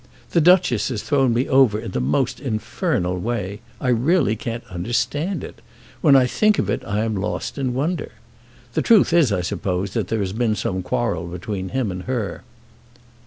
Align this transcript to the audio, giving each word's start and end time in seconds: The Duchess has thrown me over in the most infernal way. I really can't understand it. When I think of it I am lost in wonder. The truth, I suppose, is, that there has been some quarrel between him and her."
The 0.31 0.41
Duchess 0.41 0.89
has 0.89 1.03
thrown 1.03 1.31
me 1.31 1.47
over 1.47 1.79
in 1.79 1.91
the 1.91 1.99
most 2.01 2.39
infernal 2.39 3.19
way. 3.19 3.59
I 3.79 3.89
really 3.89 4.35
can't 4.35 4.63
understand 4.67 5.43
it. 5.43 5.61
When 6.01 6.15
I 6.15 6.25
think 6.25 6.57
of 6.57 6.71
it 6.71 6.81
I 6.87 7.03
am 7.05 7.15
lost 7.15 7.59
in 7.59 7.75
wonder. 7.75 8.13
The 8.73 8.81
truth, 8.81 9.13
I 9.31 9.41
suppose, 9.41 9.89
is, 9.89 9.93
that 9.93 10.07
there 10.07 10.17
has 10.21 10.33
been 10.33 10.55
some 10.55 10.81
quarrel 10.81 11.27
between 11.27 11.69
him 11.69 11.91
and 11.91 12.01
her." 12.05 12.41